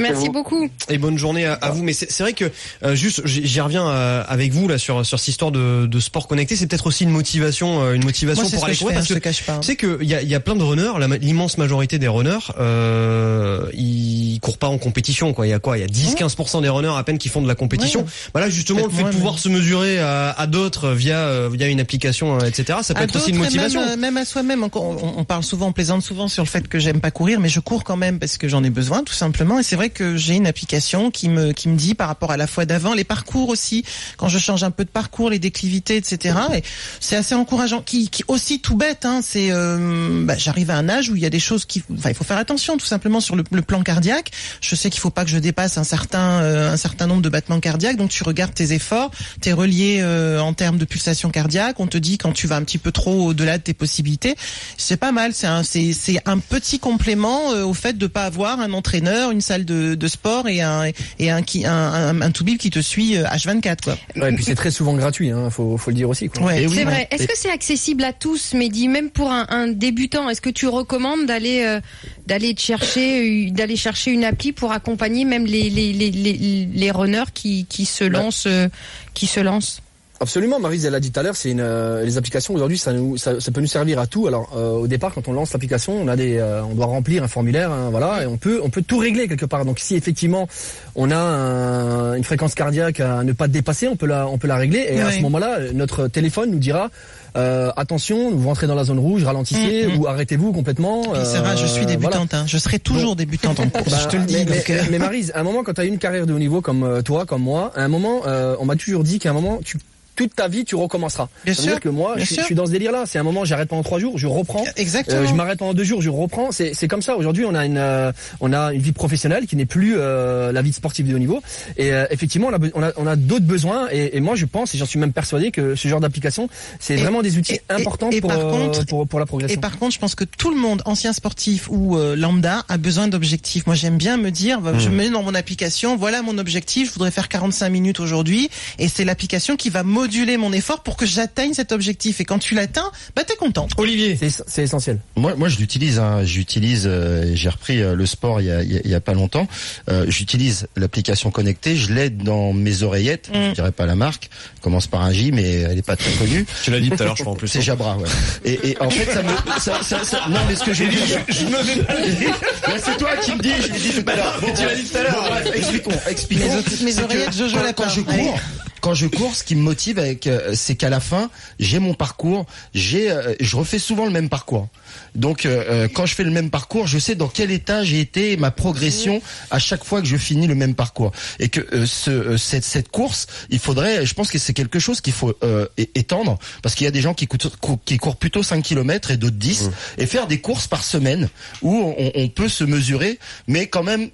Merci 0.00 0.26
vous. 0.26 0.32
beaucoup. 0.32 0.68
Et 0.88 0.98
bonne 0.98 1.18
journée 1.18 1.46
à, 1.46 1.54
à 1.54 1.70
vous. 1.70 1.82
Mais 1.82 1.92
c'est 1.92 2.10
c'est 2.10 2.22
vrai 2.22 2.32
que 2.32 2.50
euh, 2.84 2.94
juste, 2.94 3.22
j'y 3.26 3.60
reviens 3.60 3.86
euh, 3.88 4.22
avec 4.28 4.52
vous 4.52 4.68
là 4.68 4.78
sur 4.78 5.04
sur 5.06 5.18
cette 5.18 5.28
histoire 5.28 5.50
de, 5.52 5.86
de 5.86 6.00
sport 6.00 6.28
connecté. 6.28 6.56
C'est 6.56 6.66
peut-être 6.66 6.86
aussi 6.86 7.04
une 7.04 7.10
motivation, 7.10 7.82
euh, 7.82 7.94
une 7.94 8.04
motivation 8.04 8.42
Moi, 8.42 8.50
c'est 8.50 8.56
pour 8.56 8.64
que 8.66 8.70
aller 8.70 8.78
courir 8.78 8.92
hein, 8.96 9.00
parce 9.00 9.08
je 9.08 9.14
que 9.14 9.18
te 9.18 9.24
cache 9.24 9.42
pas. 9.44 9.54
hein. 9.54 9.60
Tu 9.60 9.66
sais 9.66 9.76
qu'il 9.76 10.04
y 10.08 10.14
a, 10.14 10.22
il 10.22 10.28
y 10.28 10.34
a 10.34 10.40
plein 10.40 10.56
de 10.56 10.62
runners, 10.62 10.92
l'immense 11.20 11.58
majorité 11.58 11.98
des 11.98 12.08
runners, 12.08 12.38
euh, 12.58 13.66
ils 13.74 14.38
courent 14.40 14.58
pas 14.58 14.68
en 14.68 14.78
compétition. 14.78 15.32
Quoi. 15.32 15.46
Il 15.46 15.50
y 15.50 15.54
a 15.54 15.58
quoi? 15.58 15.78
Il 15.78 15.80
y 15.80 15.84
a 15.84 15.86
10-15% 15.86 16.62
des 16.62 16.68
runners 16.68 16.92
à 16.96 17.02
peine 17.04 17.18
qui 17.18 17.28
font 17.28 17.42
de 17.42 17.48
la 17.48 17.54
compétition. 17.54 18.00
Ouais. 18.00 18.06
Voilà, 18.34 18.48
justement, 18.50 18.84
le 18.86 18.90
fait 18.92 19.04
de 19.04 19.08
pouvoir 19.10 19.34
mais- 19.34 19.40
se 19.40 19.48
mesurer 19.48 19.98
à, 20.00 20.30
à 20.30 20.46
d'autres 20.46 20.90
via 20.90 21.18
euh, 21.18 21.48
via 21.52 21.68
une 21.68 21.80
application, 21.80 22.36
euh, 22.40 22.44
etc. 22.46 22.78
Ça 22.82 22.94
peut 22.94 23.00
À 23.00 23.04
être 23.04 23.16
aussi 23.16 23.30
une 23.30 23.36
motivation. 23.38 23.84
Même, 23.84 24.00
même 24.00 24.16
à 24.16 24.24
soi-même. 24.24 24.62
Encore, 24.62 24.82
On, 24.84 25.14
on 25.20 25.24
parle 25.24 25.42
souvent, 25.42 25.68
on 25.68 25.72
plaisante 25.72 26.02
souvent 26.02 26.28
sur 26.28 26.42
le 26.44 26.48
fait 26.48 26.68
que 26.68 26.78
j'aime 26.78 27.00
pas 27.00 27.10
courir, 27.10 27.40
mais 27.40 27.48
je 27.48 27.60
cours 27.60 27.84
quand 27.84 27.96
même 27.96 28.18
parce 28.18 28.38
que 28.38 28.48
j'en 28.48 28.62
ai 28.64 28.70
besoin, 28.70 29.02
tout 29.04 29.14
simplement. 29.14 29.58
Et 29.58 29.62
c'est 29.62 29.76
que 29.90 30.16
j'ai 30.16 30.34
une 30.34 30.46
application 30.46 31.10
qui 31.10 31.28
me 31.28 31.52
qui 31.52 31.68
me 31.68 31.76
dit 31.76 31.94
par 31.94 32.08
rapport 32.08 32.30
à 32.30 32.36
la 32.36 32.46
fois 32.46 32.66
d'avant, 32.66 32.94
les 32.94 33.04
parcours 33.04 33.48
aussi, 33.48 33.84
quand 34.16 34.28
je 34.28 34.38
change 34.38 34.64
un 34.64 34.70
peu 34.70 34.84
de 34.84 34.90
parcours, 34.90 35.30
les 35.30 35.38
déclivités, 35.38 35.96
etc. 35.96 36.36
Et 36.54 36.62
c'est 37.00 37.16
assez 37.16 37.34
encourageant. 37.34 37.82
Qui, 37.82 38.08
qui 38.08 38.24
aussi 38.28 38.60
tout 38.60 38.76
bête, 38.76 39.04
hein, 39.04 39.20
c'est 39.22 39.48
euh, 39.50 40.24
bah, 40.24 40.34
j'arrive 40.36 40.70
à 40.70 40.76
un 40.76 40.88
âge 40.88 41.08
où 41.08 41.16
il 41.16 41.22
y 41.22 41.26
a 41.26 41.30
des 41.30 41.40
choses 41.40 41.64
qui, 41.64 41.82
enfin, 41.92 42.10
il 42.10 42.14
faut 42.14 42.24
faire 42.24 42.38
attention, 42.38 42.76
tout 42.76 42.86
simplement 42.86 43.20
sur 43.20 43.36
le, 43.36 43.42
plan 43.42 43.82
cardiaque. 43.82 44.30
Je 44.60 44.74
sais 44.74 44.90
qu'il 44.90 45.00
faut 45.00 45.10
pas 45.10 45.24
que 45.24 45.30
je 45.30 45.38
dépasse 45.38 45.78
un 45.78 45.84
certain 45.84 46.42
euh, 46.42 46.72
un 46.72 46.76
certain 46.76 47.06
nombre 47.06 47.22
de 47.22 47.28
battements 47.28 47.60
cardiaques, 47.60 47.96
donc 47.96 48.10
tu 48.10 48.22
regardes 48.24 48.54
tes 48.54 48.72
efforts, 48.72 49.10
t'es 49.40 49.52
relié 49.52 49.98
euh, 50.00 50.40
en 50.40 50.52
termes 50.52 50.78
de 50.78 50.84
pulsation 50.84 51.30
cardiaque. 51.30 51.78
On 51.80 51.86
te 51.86 51.98
dit 51.98 52.18
quand 52.18 52.32
tu 52.32 52.46
vas 52.46 52.56
un 52.56 52.62
petit 52.62 52.78
peu 52.78 52.92
trop 52.92 53.28
au-delà 53.28 53.58
de 53.58 53.62
tes 53.62 53.74
possibilités. 53.74 54.36
C'est 54.76 54.96
pas 54.96 55.12
mal. 55.12 55.32
C'est 55.32 55.46
un 55.46 55.62
c'est 55.62 55.92
c'est 55.92 56.20
un 56.26 56.38
petit 56.38 56.78
complément 56.78 57.50
au 57.50 57.74
fait 57.74 57.96
de 57.96 58.06
pas 58.06 58.24
avoir 58.24 58.60
un 58.60 58.72
entraîneur, 58.72 59.30
une 59.30 59.40
salle 59.40 59.64
de, 59.64 59.71
de 59.94 60.08
sport 60.08 60.48
et 60.48 60.60
un 60.60 60.84
et 61.18 61.30
un 61.30 61.42
qui 61.42 61.64
un 61.66 62.20
un, 62.20 62.30
qui 62.58 62.70
te 62.70 62.80
suit 62.80 63.16
euh, 63.16 63.24
H24 63.24 63.76
quoi. 63.84 63.98
Ouais, 64.16 64.30
et 64.30 64.34
puis 64.34 64.44
c'est 64.44 64.54
très 64.54 64.70
souvent 64.70 64.94
gratuit, 64.94 65.30
hein, 65.30 65.50
faut, 65.50 65.76
faut 65.76 65.90
le 65.90 65.96
dire 65.96 66.08
aussi. 66.08 66.28
Quoi. 66.28 66.42
Ouais. 66.46 66.62
Et 66.62 66.66
oui, 66.66 66.72
C'est 66.74 66.84
ouais. 66.84 66.90
vrai. 66.90 67.08
Est-ce 67.10 67.26
que 67.26 67.36
c'est 67.36 67.50
accessible 67.50 68.04
à 68.04 68.12
tous, 68.12 68.54
Mehdi, 68.54 68.88
même 68.88 69.10
pour 69.10 69.30
un, 69.30 69.46
un 69.50 69.68
débutant? 69.68 70.28
Est-ce 70.28 70.40
que 70.40 70.50
tu 70.50 70.66
recommandes 70.66 71.26
d'aller 71.26 71.62
euh, 71.62 71.80
d'aller 72.26 72.54
te 72.54 72.60
chercher 72.60 73.50
d'aller 73.50 73.76
chercher 73.76 74.10
une 74.12 74.24
appli 74.24 74.52
pour 74.52 74.72
accompagner 74.72 75.24
même 75.24 75.46
les 75.46 75.70
les 75.70 75.92
les 75.92 76.10
les, 76.10 76.68
les 76.72 76.90
runners 76.90 77.30
qui 77.34 77.66
qui 77.68 77.84
se 77.84 78.04
Bah. 78.04 78.20
lancent 78.20 78.46
euh, 78.46 78.68
qui 79.14 79.26
se 79.26 79.40
lancent? 79.40 79.82
Absolument, 80.22 80.60
Marise, 80.60 80.84
elle 80.86 80.92
l'a 80.92 81.00
dit 81.00 81.10
tout 81.10 81.18
à 81.18 81.24
l'heure, 81.24 81.34
c'est 81.34 81.50
une, 81.50 81.58
euh, 81.60 82.04
les 82.04 82.16
applications 82.16 82.54
aujourd'hui, 82.54 82.78
ça, 82.78 82.92
nous, 82.92 83.16
ça, 83.16 83.40
ça 83.40 83.50
peut 83.50 83.60
nous 83.60 83.66
servir 83.66 83.98
à 83.98 84.06
tout. 84.06 84.28
Alors 84.28 84.50
euh, 84.56 84.70
au 84.74 84.86
départ, 84.86 85.12
quand 85.12 85.26
on 85.26 85.32
lance 85.32 85.52
l'application, 85.52 85.94
on 86.00 86.06
a 86.06 86.14
des, 86.14 86.38
euh, 86.38 86.62
on 86.62 86.74
doit 86.74 86.86
remplir 86.86 87.24
un 87.24 87.28
formulaire, 87.28 87.72
hein, 87.72 87.88
voilà, 87.90 88.22
et 88.22 88.26
on 88.26 88.36
peut, 88.36 88.60
on 88.62 88.70
peut 88.70 88.82
tout 88.82 88.98
régler 88.98 89.26
quelque 89.26 89.46
part. 89.46 89.64
Donc 89.64 89.80
si 89.80 89.96
effectivement 89.96 90.46
on 90.94 91.10
a 91.10 91.16
un- 91.16 92.14
une 92.14 92.22
fréquence 92.22 92.54
cardiaque 92.54 93.00
à 93.00 93.24
ne 93.24 93.32
pas 93.32 93.48
dépasser, 93.48 93.88
on 93.88 93.96
peut 93.96 94.06
la, 94.06 94.28
on 94.28 94.38
peut 94.38 94.46
la 94.46 94.56
régler, 94.56 94.86
et 94.90 95.00
à 95.00 95.10
ce 95.10 95.20
moment-là, 95.22 95.58
notre 95.74 96.06
téléphone 96.06 96.50
nous 96.52 96.58
dira. 96.60 96.88
attention, 97.34 98.30
vous 98.30 98.46
rentrez 98.46 98.66
dans 98.66 98.74
la 98.74 98.84
zone 98.84 98.98
rouge, 98.98 99.24
ralentissez 99.24 99.86
Mhm. 99.88 99.98
ou 99.98 100.06
arrêtez-vous 100.06 100.52
complètement. 100.52 101.02
Sarah, 101.24 101.56
je 101.56 101.66
suis 101.66 101.80
voilà. 101.84 101.96
débutante. 101.96 102.34
Hein. 102.34 102.44
Je 102.46 102.58
serai 102.58 102.78
toujours 102.78 103.16
débutante 103.16 103.58
en 103.58 103.68
course. 103.70 103.90
Bah, 103.90 103.96
je 104.02 104.08
te 104.08 104.16
le 104.16 104.24
dis. 104.24 104.34
Mais, 104.34 104.44
donc, 104.44 104.64
mais, 104.68 104.82
mais 104.90 104.98
Maryse, 104.98 105.32
à 105.34 105.40
un 105.40 105.42
moment, 105.42 105.62
quand 105.64 105.72
tu 105.74 105.80
as 105.80 105.84
eu 105.84 105.88
une 105.88 105.98
carrière 105.98 106.26
de 106.26 106.32
haut 106.32 106.38
niveau 106.38 106.60
comme 106.60 107.02
toi, 107.02 107.24
comme 107.26 107.42
moi, 107.42 107.72
à 107.74 107.82
un 107.82 107.88
moment, 107.88 108.20
on 108.60 108.64
m'a 108.66 108.76
toujours 108.76 109.02
dit 109.02 109.18
qu'à 109.18 109.30
un 109.30 109.32
moment, 109.32 109.58
tu, 109.64 109.78
toute 110.16 110.34
ta 110.34 110.48
vie, 110.48 110.64
tu 110.64 110.74
recommenceras. 110.74 111.28
Bien 111.44 111.54
Ça 111.54 111.62
veut 111.62 111.68
sûr, 111.68 111.72
dire 111.74 111.80
que 111.80 111.88
moi, 111.88 112.14
je, 112.18 112.24
suis- 112.24 112.34
sûr. 112.34 112.42
je 112.42 112.46
suis 112.46 112.54
dans 112.54 112.66
ce 112.66 112.70
délire-là. 112.72 113.04
C'est 113.06 113.18
un 113.18 113.22
moment, 113.22 113.44
j'arrête 113.44 113.68
pendant 113.68 113.82
trois 113.82 113.98
jours, 113.98 114.18
je 114.18 114.26
reprends. 114.26 114.64
Exactement. 114.76 115.18
Euh, 115.22 115.26
je 115.26 115.34
m'arrête 115.34 115.58
pendant 115.58 115.74
deux 115.74 115.84
jours, 115.84 116.02
je 116.02 116.10
reprends. 116.10 116.50
C'est 116.52 116.88
comme 116.88 117.02
ça. 117.02 117.16
Aujourd'hui, 117.16 117.44
on 117.46 117.54
a 117.54 117.64
une 117.66 117.78
euh, 117.78 118.12
on 118.40 118.52
a 118.52 118.72
une 118.72 118.80
vie 118.82 118.92
professionnelle 118.92 119.46
qui 119.46 119.56
n'est 119.56 119.66
plus 119.66 119.94
euh, 119.96 120.52
la 120.52 120.62
vie 120.62 120.70
de 120.70 120.74
sportif 120.74 121.06
de 121.06 121.14
haut 121.14 121.18
niveau. 121.18 121.42
Et 121.76 121.92
euh, 121.92 122.06
effectivement, 122.10 122.48
on 122.48 122.54
a 122.54 122.58
on 122.74 122.82
a, 122.82 122.92
on 122.96 123.06
a 123.06 123.16
d'autres 123.16 123.44
besoins. 123.46 123.88
Et, 123.90 124.16
et 124.16 124.20
moi, 124.20 124.34
je 124.36 124.44
pense, 124.46 124.74
et 124.74 124.78
j'en 124.78 124.86
suis 124.86 124.98
même 124.98 125.12
persuadé 125.12 125.50
que 125.50 125.74
ce 125.74 125.88
genre 125.88 126.00
d'application, 126.00 126.48
c'est 126.80 126.96
vraiment 126.96 127.22
des 127.22 127.38
outils 127.38 127.54
et- 127.54 127.62
importants 127.72 128.10
et 128.10 128.20
pour, 128.20 128.30
euh, 128.32 128.50
contre- 128.50 128.86
pour 128.86 129.06
pour 129.06 129.18
la 129.20 129.26
progression. 129.26 129.56
Et 129.58 129.60
par 129.60 129.78
contre, 129.78 129.94
je 129.94 129.98
pense 129.98 130.14
que 130.14 130.24
tout 130.24 130.50
le 130.50 130.56
monde, 130.60 130.82
ancien 130.84 131.12
sportif 131.12 131.68
ou 131.70 131.96
euh, 131.96 132.16
lambda, 132.16 132.64
a 132.68 132.76
besoin 132.78 133.08
d'objectifs. 133.08 133.66
Moi, 133.66 133.74
j'aime 133.76 133.96
bien 133.96 134.16
me 134.16 134.30
dire, 134.30 134.60
bah, 134.60 134.72
je 134.78 134.88
me 134.88 134.96
mets 134.96 135.10
dans 135.10 135.22
mon 135.22 135.34
application, 135.34 135.96
voilà 135.96 136.22
mon 136.22 136.38
objectif, 136.38 136.88
je 136.88 136.92
voudrais 136.94 137.10
faire 137.10 137.28
45 137.28 137.68
minutes 137.70 138.00
aujourd'hui, 138.00 138.48
et 138.78 138.88
c'est 138.88 139.04
l'application 139.04 139.56
qui 139.56 139.70
va 139.70 139.82
moduler 140.02 140.36
mon 140.36 140.52
effort 140.52 140.82
pour 140.82 140.96
que 140.96 141.06
j'atteigne 141.06 141.54
cet 141.54 141.70
objectif. 141.70 142.20
Et 142.20 142.24
quand 142.24 142.38
tu 142.40 142.54
l'atteins, 142.54 142.90
bah 143.14 143.22
t'es 143.24 143.36
content. 143.36 143.68
Olivier, 143.76 144.18
C'est 144.48 144.62
essentiel. 144.62 144.98
Moi, 145.16 145.34
moi, 145.36 145.48
je 145.48 145.58
l'utilise. 145.58 145.98
Hein. 145.98 146.24
J'utilise. 146.24 146.84
euh, 146.86 147.30
j'ai 147.34 147.48
repris 147.48 147.80
euh, 147.80 147.94
le 147.94 148.04
sport 148.06 148.40
il 148.40 148.48
y 148.48 148.50
a, 148.50 148.62
il 148.62 148.72
y 148.72 148.76
a- 148.76 148.80
il 148.84 148.90
y 148.90 148.94
a 148.94 149.00
pas 149.00 149.14
longtemps. 149.14 149.46
Euh, 149.90 150.04
J'utilise 150.08 150.66
l'application 150.76 151.30
connectée. 151.30 151.76
Je 151.76 151.92
l'ai 151.92 152.10
dans 152.10 152.52
mes 152.52 152.82
oreillettes. 152.82 153.28
Mm. 153.30 153.50
Je 153.50 153.54
dirais 153.54 153.70
pas 153.72 153.86
la 153.86 153.94
marque. 153.94 154.28
Elle 154.56 154.60
commence 154.62 154.86
par 154.88 155.02
un 155.02 155.12
J, 155.12 155.30
mais 155.32 155.44
elle 155.60 155.78
est 155.78 155.86
pas 155.86 155.96
très 155.96 156.10
connue. 156.12 156.44
tu 156.64 156.70
l'as 156.72 156.80
dit 156.80 156.90
tout 156.90 157.00
à 157.00 157.04
l'heure, 157.04 157.16
je 157.16 157.22
crois 157.22 157.32
en 157.34 157.36
plus. 157.36 157.48
C'est 157.48 157.62
Jabra, 157.62 157.96
ouais. 157.96 158.08
Et, 158.44 158.70
et 158.70 158.80
en 158.82 158.90
fait, 158.90 159.10
ça 159.12 159.22
me, 159.22 159.28
ça, 159.60 159.82
ça, 159.82 160.04
ça- 160.04 160.26
non, 160.28 160.40
mais 160.48 160.56
ce 160.56 160.64
que 160.64 160.72
j'ai 160.74 160.88
dit, 160.88 160.96
je, 161.28 161.44
me 161.44 161.52
Là, 162.68 162.78
c'est 162.84 162.96
toi 162.98 163.16
qui 163.22 163.32
me 163.34 163.40
dis, 163.42 163.52
je 163.62 163.68
dis 164.00 164.10
à 164.10 164.16
l'heure. 164.16 164.40
tu 164.40 164.64
l'as 164.66 164.74
dit 164.74 164.84
tout 164.84 164.96
à 164.98 165.02
l'heure. 165.02 165.40
expliquons, 165.54 165.90
expliquons. 166.08 166.44
Mes 166.82 166.84
mes 166.92 166.98
oreillettes, 167.02 167.36
Jojo 167.36 167.56
quand, 167.56 167.62
Lapin. 167.62 167.84
quand 167.84 167.90
je 167.90 168.00
Allez. 168.08 168.22
cours, 168.24 168.38
quand 168.82 168.92
je 168.94 169.06
cours, 169.06 169.34
ce 169.34 169.44
qui 169.44 169.54
me 169.54 169.62
motive 169.62 169.98
avec, 169.98 170.26
euh, 170.26 170.52
c'est 170.54 170.74
qu'à 170.74 170.90
la 170.90 171.00
fin, 171.00 171.30
j'ai 171.58 171.78
mon 171.78 171.94
parcours, 171.94 172.44
j'ai, 172.74 173.10
euh, 173.10 173.34
je 173.40 173.56
refais 173.56 173.78
souvent 173.78 174.04
le 174.04 174.10
même 174.10 174.28
parcours. 174.28 174.68
Donc, 175.14 175.46
euh, 175.46 175.64
euh, 175.70 175.88
quand 175.88 176.04
je 176.04 176.14
fais 176.14 176.24
le 176.24 176.30
même 176.30 176.50
parcours, 176.50 176.86
je 176.88 176.98
sais 176.98 177.14
dans 177.14 177.28
quel 177.28 177.50
état 177.52 177.84
j'ai 177.84 178.00
été, 178.00 178.36
ma 178.36 178.50
progression 178.50 179.22
à 179.50 179.58
chaque 179.58 179.84
fois 179.84 180.00
que 180.02 180.06
je 180.08 180.16
finis 180.16 180.46
le 180.48 180.54
même 180.56 180.74
parcours. 180.74 181.12
Et 181.38 181.48
que 181.48 181.60
euh, 181.72 181.86
ce, 181.86 182.36
cette, 182.36 182.64
cette 182.64 182.88
course, 182.90 183.28
il 183.50 183.60
faudrait, 183.60 184.04
je 184.04 184.14
pense 184.14 184.30
que 184.30 184.38
c'est 184.38 184.52
quelque 184.52 184.80
chose 184.80 185.00
qu'il 185.00 185.12
faut 185.12 185.32
euh, 185.44 185.66
étendre, 185.94 186.38
parce 186.60 186.74
qu'il 186.74 186.84
y 186.84 186.88
a 186.88 186.90
des 186.92 187.00
gens 187.02 187.14
qui, 187.14 187.26
coûtent- 187.28 187.56
qui 187.84 187.96
courent 187.98 188.16
plutôt 188.16 188.42
5 188.42 188.62
km 188.62 189.12
et 189.12 189.16
d'autres 189.16 189.36
10, 189.36 189.70
et 189.96 190.06
faire 190.06 190.26
des 190.26 190.40
courses 190.40 190.66
par 190.66 190.82
semaine 190.84 191.28
où 191.62 191.94
on, 191.96 192.10
on 192.16 192.28
peut 192.28 192.48
se 192.48 192.64
mesurer, 192.64 193.18
mais 193.46 193.68
quand 193.68 193.84
même 193.84 194.10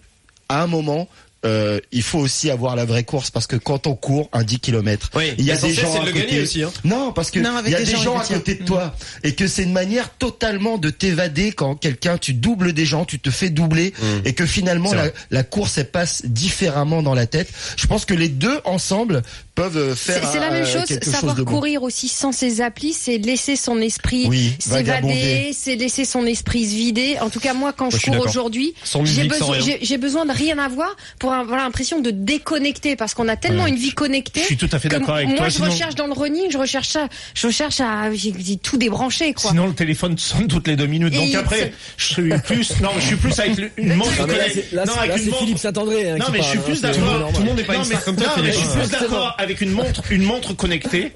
à 0.50 0.62
un 0.62 0.66
moment 0.66 1.08
euh, 1.44 1.78
il 1.92 2.02
faut 2.02 2.18
aussi 2.18 2.50
avoir 2.50 2.74
la 2.74 2.84
vraie 2.84 3.04
course 3.04 3.30
parce 3.30 3.46
que 3.46 3.54
quand 3.56 3.86
on 3.86 3.94
court 3.94 4.28
un 4.32 4.42
10 4.42 4.58
km, 4.60 5.10
Oui, 5.14 5.32
il 5.38 5.44
y 5.44 5.52
a 5.52 5.56
des 5.56 5.72
gens 5.72 6.02
à 6.02 6.04
de 6.04 6.10
côté. 6.10 6.40
aussi, 6.42 6.62
hein. 6.62 6.72
Non, 6.84 7.12
parce 7.12 7.30
que 7.30 7.38
Non, 7.38 7.60
il 7.64 7.70
y 7.70 7.74
a 7.74 7.78
des 7.78 7.84
des 7.84 7.90
gens, 7.92 8.02
gens 8.02 8.18
à 8.18 8.24
côté 8.24 8.54
de 8.56 8.64
toi 8.64 8.94
et 9.22 9.34
que 9.34 9.46
c'est 9.46 9.62
une 9.62 9.72
manière 9.72 10.10
totalement 10.10 10.78
de 10.78 10.90
t'évader 10.90 11.52
quand 11.52 11.76
quelqu'un 11.76 12.18
tu 12.18 12.34
doubles 12.34 12.72
des 12.72 12.86
gens, 12.86 13.04
tu 13.04 13.20
te 13.20 13.30
fais 13.30 13.50
doubler 13.50 13.92
et 14.24 14.32
que 14.32 14.46
finalement 14.46 14.92
la, 15.30 15.42
course 15.44 15.78
elle 15.78 15.90
passe 15.90 16.22
différemment 16.26 17.02
dans 17.02 17.14
la 17.14 17.26
tête. 17.26 17.48
Je 17.76 17.86
pense 17.86 18.04
que 18.04 18.14
les 18.14 18.28
deux 18.28 18.60
ensemble 18.64 19.22
peuvent 19.54 19.94
faire 19.96 20.20
C'est 20.22 20.32
c'est 20.32 20.40
la 20.40 20.50
même 20.50 20.64
euh, 20.64 20.66
chose, 20.66 20.86
savoir 21.02 21.36
chose 21.36 21.44
bon. 21.44 21.52
courir 21.52 21.82
aussi 21.82 22.08
sans 22.08 22.32
ses 22.32 22.60
applis, 22.60 22.92
c'est 22.92 23.18
laisser 23.18 23.56
son 23.56 23.78
esprit 23.80 24.26
Oui, 24.28 24.54
s'évader, 24.58 25.50
c'est 25.52 25.76
laisser 25.76 26.04
son 26.04 26.26
esprit 26.26 26.64
se 26.66 26.74
vider. 26.74 27.18
En 27.20 27.30
tout 27.30 27.40
cas, 27.40 27.54
moi, 27.54 27.72
quand 27.72 27.90
je 27.90 27.98
cours 27.98 28.24
aujourd'hui, 28.24 28.74
besoin, 28.84 29.58
j'ai 29.80 29.98
besoin 29.98 30.26
de 30.26 30.32
rien 30.32 30.58
avoir 30.58 30.96
pour 31.18 31.27
avoir 31.32 31.58
l'impression 31.58 32.00
de 32.00 32.10
déconnecter 32.10 32.96
parce 32.96 33.14
qu'on 33.14 33.28
a 33.28 33.36
tellement 33.36 33.66
une 33.66 33.76
vie 33.76 33.92
connectée. 33.92 34.40
Je 34.40 34.46
suis 34.46 34.56
tout 34.56 34.68
à 34.72 34.78
fait 34.78 34.88
d'accord 34.88 35.16
avec 35.16 35.28
moi, 35.28 35.36
toi, 35.38 35.48
je 35.48 35.54
sinon- 35.54 35.70
recherche 35.70 35.94
dans 35.94 36.06
le 36.06 36.12
running, 36.12 36.50
je 36.50 36.58
recherche 36.58 36.88
ça, 36.88 37.08
je 37.34 37.46
recherche 37.46 37.80
à, 37.80 38.08
tout 38.62 38.76
débranché, 38.76 39.34
quoi. 39.34 39.50
Sinon, 39.50 39.66
le 39.68 39.74
téléphone 39.74 40.16
sonne 40.18 40.48
toutes 40.48 40.68
les 40.68 40.76
deux 40.76 40.86
minutes. 40.86 41.14
Et 41.14 41.18
Donc 41.32 41.34
après, 41.34 41.72
je 41.96 42.04
suis 42.04 42.28
plus, 42.44 42.80
non, 42.80 42.90
je 42.98 43.06
suis 43.06 43.16
plus 43.16 43.38
avec 43.38 43.72
une 43.76 43.94
montre. 43.96 44.26
Là, 44.26 44.34
là, 44.72 44.84
non, 44.84 44.92
c'est- 44.94 44.98
avec 44.98 45.10
là, 45.10 45.18
une 45.18 45.24
montre. 45.30 45.38
Philippe 45.40 45.58
Saint-André. 45.58 46.10
hein, 46.10 46.16
Non, 46.18 46.26
mais 46.32 46.38
je 46.38 46.44
suis 46.48 46.58
plus 46.58 46.80
d'accord. 46.80 47.30
Tout 47.32 47.40
le 47.40 47.46
monde 47.46 47.56
n'est 47.56 47.64
pas 47.64 47.76
Non, 47.76 47.84
une 47.84 47.98
comme 47.98 48.16
toi, 48.16 48.32
non, 48.36 48.44
je 48.44 48.50
suis 48.52 48.66
plus 48.68 48.78
Ouais. 48.80 48.86
d'accord 49.00 49.34
avec 49.38 49.60
une 49.60 49.72
montre, 49.72 50.02
une 50.10 50.22
montre 50.22 50.52
connectée 50.54 51.12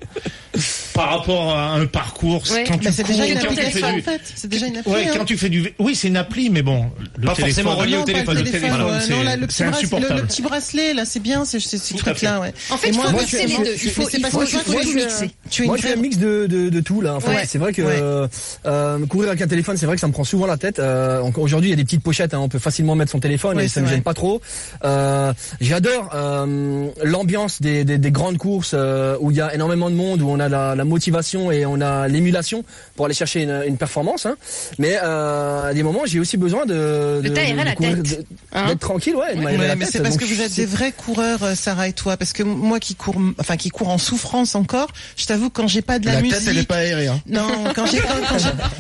par 0.95 1.11
rapport 1.11 1.55
à 1.57 1.75
un 1.75 1.87
parcours. 1.87 2.43
Ouais. 2.53 2.65
Quand 2.67 2.79
tu 2.79 2.85
Bah, 2.87 2.91
c'est 2.93 3.03
déjà 3.07 3.25
cours, 3.25 3.33
une 3.33 3.39
quand 3.41 3.49
tu 3.49 3.55
fais 3.55 3.61
application 3.63 3.93
du- 3.93 4.01
en 4.01 4.03
fait. 4.03 4.21
C'est 4.35 4.49
déjà 4.49 4.67
une 4.67 4.77
appli. 4.77 4.93
Ouais, 4.93 5.07
hein. 5.09 5.15
quand 5.17 5.25
tu 5.25 5.37
fais 5.39 5.49
du, 5.49 5.73
oui, 5.79 5.95
c'est 5.95 6.09
une 6.09 6.17
appli, 6.17 6.51
mais 6.51 6.63
bon, 6.63 6.87
le 7.19 7.27
Pas 7.27 7.35
téléphone- 7.35 7.65
forcément 7.65 7.77
relié 7.77 7.97
au 7.97 8.01
pas 8.01 8.07
le 8.07 8.13
téléphone. 8.13 8.37
téléphone, 8.37 8.61
téléphone, 8.61 9.01
c'est- 9.01 9.13
Non, 9.13 9.23
là, 9.23 9.37
le 9.37 9.47
petit 9.47 9.57
c'est 9.57 9.65
bracelet- 9.65 9.71
le- 9.71 9.77
insupportable. 9.87 10.21
le 10.21 10.27
petit 10.27 10.43
bracelet, 10.43 10.95
là, 10.95 11.05
c'est 11.05 11.21
bien, 11.21 11.45
c'est 11.45 11.61
ces 11.61 11.79
ces 11.79 11.95
Tout 11.95 12.01
à 12.01 12.13
trucs-là, 12.13 12.35
fait. 12.35 12.41
ouais. 12.41 12.55
En 12.71 12.77
fait, 12.77 12.87
Et 12.89 12.91
il 12.91 12.97
moi, 12.97 13.05
faut 13.07 13.13
moi, 13.13 13.21
mixer 13.23 13.47
les 13.47 13.55
moi, 13.55 13.65
deux. 13.65 13.75
Il 13.83 13.91
faut, 13.91 14.03
c'est 14.09 14.17
il 14.19 14.21
parce 14.23 14.35
faut, 14.35 14.41
que 14.41 14.65
tout 14.65 14.95
mixer. 14.95 15.31
Tu 15.51 15.65
Moi, 15.65 15.77
je 15.77 15.83
suis 15.83 15.93
un 15.93 15.97
mix 15.97 16.17
de, 16.19 16.47
de, 16.47 16.69
de 16.69 16.81
tout 16.81 17.01
là. 17.01 17.19
C'est 17.47 17.59
vrai 17.59 17.73
que 17.73 17.83
Ouais. 17.83 18.29
euh, 18.67 19.07
courir 19.07 19.29
avec 19.31 19.43
un 19.43 19.47
téléphone, 19.49 19.77
c'est 19.77 19.87
vrai 19.87 19.97
que 19.97 20.01
ça 20.01 20.07
me 20.09 20.13
prend 20.13 20.25
souvent 20.25 20.47
la 20.47 20.57
tête. 20.57 20.79
Euh, 20.79 21.21
encore 21.21 21.45
aujourd'hui, 21.45 21.71
il 21.71 21.73
y 21.73 21.75
a 21.75 21.77
des 21.77 21.85
petites 21.85 22.03
pochettes, 22.03 22.35
hein, 22.35 22.39
on 22.41 22.49
peut 22.49 22.59
facilement 22.59 22.95
mettre 22.95 23.11
son 23.13 23.21
téléphone 23.21 23.59
et 23.61 23.65
c'est 23.69 23.75
ça 23.75 23.81
me 23.81 23.87
gêne 23.89 24.03
pas 24.03 24.15
trop. 24.15 24.41
Euh, 24.85 25.33
J'adore 25.61 26.11
euh, 26.15 26.89
l'ambiance 27.03 27.61
des, 27.61 27.85
des, 27.85 27.99
des 27.99 28.11
grandes 28.11 28.39
courses 28.39 28.73
euh, 28.75 29.17
où 29.21 29.31
il 29.31 29.37
y 29.37 29.41
a 29.41 29.55
énormément 29.55 29.91
de 29.91 29.95
monde, 29.95 30.23
où 30.23 30.29
on 30.31 30.41
a 30.41 30.49
la, 30.49 30.75
la 30.83 30.89
motivation 30.89 31.51
et 31.53 31.65
on 31.65 31.81
a 31.81 32.09
l'émulation 32.09 32.65
pour 32.97 33.07
aller 33.07 33.15
chercher 33.15 33.43
une, 33.43 33.62
une 33.67 33.77
performance. 33.77 34.27
Hein. 34.27 34.35
Mais 34.79 34.99
euh, 35.03 35.71
à 35.71 35.75
des 35.75 35.83
moments, 35.83 36.03
j'ai 36.07 36.19
aussi 36.21 36.37
besoin 36.37 36.67
de, 36.67 37.21
De 37.23 37.29
courir- 37.31 38.03
tête, 38.03 38.27
hein. 38.53 38.67
d'être 38.67 38.81
tranquille, 38.81 39.15
ouais. 39.17 39.35
mais 39.37 39.87
c'est 39.87 40.01
parce 40.03 40.17
Donc, 40.17 40.21
que 40.29 40.35
vous 40.35 40.41
êtes 40.41 40.55
des 40.55 40.67
vrais 40.67 40.93
coureurs, 40.93 41.43
euh, 41.43 41.55
Sarah 41.55 41.89
et 41.89 41.93
toi. 41.93 42.17
Parce 42.17 42.33
que 42.33 42.43
moi 42.43 42.81
qui 42.81 42.95
cours, 42.95 43.17
enfin 43.39 43.57
qui 43.57 43.69
cours 43.71 43.89
en 43.91 43.99
souffrance 43.99 44.55
encore, 44.55 44.89
je 45.17 45.27
t'avoue 45.27 45.51
quand 45.51 45.69
j'ai 45.69 45.83
pas 45.83 45.99
de 45.99 46.07
la, 46.07 46.15
La 46.15 46.21
musique. 46.23 46.39
tête 46.39 46.49
elle 46.49 46.59
est 46.59 46.67
pas 46.69 46.77
aérée. 46.77 47.07
Hein. 47.09 47.21
Non, 47.27 47.47
quand 47.75 47.87
j'ai 47.87 47.99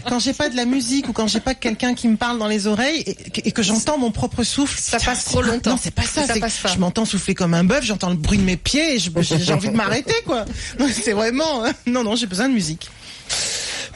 quand, 0.08 0.18
j'ai- 0.18 0.32
pas 0.32 0.48
de 0.48 0.56
la 0.56 0.64
musique 0.64 1.08
ou 1.08 1.12
quand 1.12 1.26
j'ai 1.28 1.40
pas 1.40 1.54
quelqu'un 1.54 1.94
qui 1.94 2.08
me 2.08 2.16
parle 2.16 2.38
dans 2.38 2.46
les 2.48 2.66
oreilles 2.66 3.02
et, 3.06 3.14
que- 3.14 3.40
et 3.44 3.52
que 3.52 3.62
j'entends 3.62 3.98
mon 3.98 4.10
propre 4.10 4.42
souffle, 4.44 4.78
Ça 4.80 4.98
passe 4.98 5.24
trop 5.24 5.42
longtemps. 5.42 5.70
Non, 5.72 5.78
c'est 5.80 5.90
pas 5.94 6.02
ça. 6.02 6.26
Ça 6.26 6.34
passe 6.40 6.58
pas. 6.58 6.68
Je 6.68 6.78
m'entends 6.78 7.04
souffler 7.04 7.34
comme 7.34 7.54
un 7.54 7.64
bœuf, 7.64 7.84
j'entends 7.84 8.10
le 8.10 8.16
bruit 8.16 8.38
de 8.38 8.42
mes 8.44 8.56
pieds 8.56 8.96
et 8.96 8.98
j'ai 8.98 9.52
envie 9.52 9.68
de 9.68 9.76
m'arrêter 9.76 10.14
quoi. 10.26 10.44
C'est 11.02 11.12
vraiment. 11.12 11.62
Non 11.92 12.02
non, 12.04 12.16
j'ai 12.16 12.26
besoin 12.26 12.48
de 12.48 12.54
musique. 12.54 12.88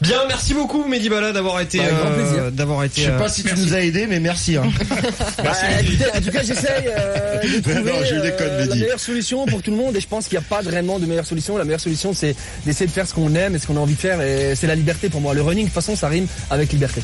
Bien, 0.02 0.18
merci 0.28 0.52
beaucoup 0.52 0.84
Mehdi 0.84 1.08
Bala 1.08 1.32
d'avoir 1.32 1.58
été, 1.58 1.80
euh, 1.80 2.14
plaisir. 2.14 2.52
d'avoir 2.52 2.82
Je 2.82 2.86
été. 2.86 3.04
sais 3.04 3.08
euh, 3.08 3.18
pas 3.18 3.30
si 3.30 3.42
tu 3.42 3.54
nous 3.56 3.72
as 3.72 3.80
aidés, 3.80 4.06
mais 4.06 4.20
merci. 4.20 4.56
Hein. 4.56 4.64
Bah, 5.42 5.52
écoutez, 5.80 6.04
en 6.14 6.20
tout 6.20 6.30
cas, 6.30 6.42
j'essaye 6.42 6.84
euh, 6.88 7.40
de 7.56 7.60
trouver 7.60 7.92
non, 7.92 8.04
je 8.04 8.14
déconne, 8.16 8.46
euh, 8.50 8.66
la 8.66 8.74
meilleure 8.74 9.00
solution 9.00 9.46
pour 9.46 9.62
tout 9.62 9.70
le 9.70 9.76
monde. 9.78 9.96
Et 9.96 10.00
je 10.00 10.06
pense 10.06 10.28
qu'il 10.28 10.38
n'y 10.38 10.44
a 10.44 10.48
pas 10.48 10.60
vraiment 10.60 10.98
de 10.98 11.06
meilleure 11.06 11.24
solution. 11.26 11.56
La 11.56 11.64
meilleure 11.64 11.80
solution, 11.80 12.12
c'est 12.12 12.36
d'essayer 12.66 12.86
de 12.86 12.90
faire 12.90 13.06
ce 13.06 13.14
qu'on 13.14 13.34
aime 13.34 13.54
et 13.54 13.58
ce 13.58 13.66
qu'on 13.66 13.76
a 13.76 13.80
envie 13.80 13.94
de 13.94 13.98
faire. 13.98 14.20
Et 14.20 14.54
c'est 14.54 14.66
la 14.66 14.74
liberté 14.74 15.08
pour 15.08 15.20
moi. 15.22 15.32
Le 15.32 15.40
running, 15.40 15.64
de 15.64 15.68
toute 15.70 15.74
façon, 15.74 15.96
ça 15.96 16.08
rime 16.08 16.26
avec 16.50 16.72
liberté. 16.72 17.00